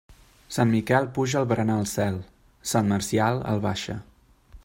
Sant 0.55 0.69
Miquel 0.75 1.09
puja 1.17 1.37
el 1.41 1.45
berenar 1.51 1.75
al 1.81 1.85
cel; 1.91 2.17
sant 2.73 2.91
Marcial 2.95 3.45
el 3.53 3.65
baixa. 3.69 3.99